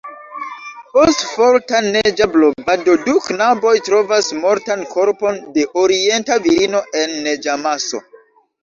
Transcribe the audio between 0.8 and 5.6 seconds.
Post forta neĝa blovado, du knaboj trovas mortan korpon